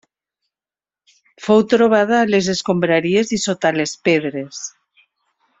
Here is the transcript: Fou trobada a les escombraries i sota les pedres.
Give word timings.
Fou 1.47 1.61
trobada 1.75 2.17
a 2.21 2.23
les 2.31 2.49
escombraries 2.55 3.37
i 3.39 3.41
sota 3.47 3.75
les 3.79 3.97
pedres. 4.09 4.67